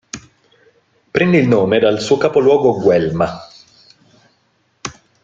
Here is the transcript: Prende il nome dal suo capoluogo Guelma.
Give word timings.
Prende 1.11 1.37
il 1.37 1.47
nome 1.47 1.77
dal 1.77 2.01
suo 2.01 2.17
capoluogo 2.17 2.81
Guelma. 2.81 3.39